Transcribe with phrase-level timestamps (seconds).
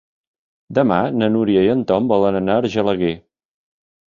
[0.77, 3.15] Demà na Núria i en Tom volen anar a Argelaguer.